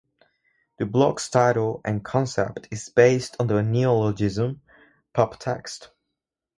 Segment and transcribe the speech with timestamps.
[0.79, 4.63] The blog's title and concept is based on the neologism
[5.13, 5.89] "Poptext".